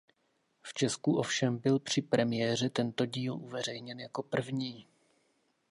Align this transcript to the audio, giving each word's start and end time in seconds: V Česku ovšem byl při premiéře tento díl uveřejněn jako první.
V 0.63 0.73
Česku 0.73 1.17
ovšem 1.17 1.57
byl 1.57 1.79
při 1.79 2.01
premiéře 2.01 2.69
tento 2.69 3.05
díl 3.05 3.33
uveřejněn 3.35 3.99
jako 3.99 4.23
první. 4.23 4.87